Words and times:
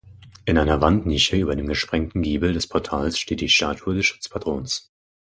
In 0.45 0.57
einer 0.57 0.81
Wandnische 0.81 1.35
über 1.37 1.55
dem 1.55 1.67
gesprengten 1.67 2.23
Giebel 2.23 2.53
des 2.53 2.65
Portals 2.65 3.19
steht 3.19 3.39
die 3.39 3.49
Statue 3.49 3.93
des 3.93 4.07
Schutzpatrons. 4.07 4.89